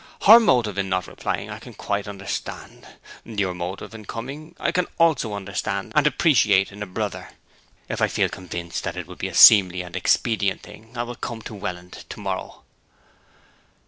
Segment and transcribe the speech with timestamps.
[0.23, 2.87] Her motive in not replying I can quite understand:
[3.23, 7.29] your motive in coming I can also understand and appreciate in a brother.
[7.87, 11.13] If I feel convinced that it would be a seemly and expedient thing I will
[11.13, 12.63] come to Welland to morrow.'